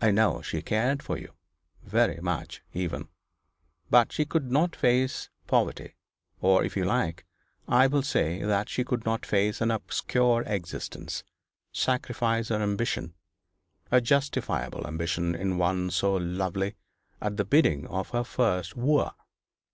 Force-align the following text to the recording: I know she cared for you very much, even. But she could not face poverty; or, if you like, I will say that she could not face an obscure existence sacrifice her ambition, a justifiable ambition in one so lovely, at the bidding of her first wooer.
I 0.00 0.12
know 0.12 0.42
she 0.42 0.62
cared 0.62 1.02
for 1.02 1.18
you 1.18 1.32
very 1.82 2.18
much, 2.20 2.62
even. 2.72 3.08
But 3.90 4.12
she 4.12 4.24
could 4.24 4.48
not 4.48 4.76
face 4.76 5.28
poverty; 5.48 5.96
or, 6.40 6.62
if 6.62 6.76
you 6.76 6.84
like, 6.84 7.24
I 7.66 7.88
will 7.88 8.04
say 8.04 8.40
that 8.44 8.68
she 8.68 8.84
could 8.84 9.04
not 9.04 9.26
face 9.26 9.60
an 9.60 9.72
obscure 9.72 10.42
existence 10.46 11.24
sacrifice 11.72 12.50
her 12.50 12.62
ambition, 12.62 13.14
a 13.90 14.00
justifiable 14.00 14.86
ambition 14.86 15.34
in 15.34 15.58
one 15.58 15.90
so 15.90 16.14
lovely, 16.14 16.76
at 17.20 17.36
the 17.36 17.44
bidding 17.44 17.88
of 17.88 18.10
her 18.10 18.22
first 18.22 18.76
wooer. 18.76 19.14